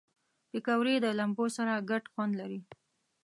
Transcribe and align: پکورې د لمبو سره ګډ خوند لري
پکورې 0.49 0.95
د 1.01 1.05
لمبو 1.19 1.45
سره 1.57 1.85
ګډ 1.89 2.03
خوند 2.11 2.33
لري 2.41 2.59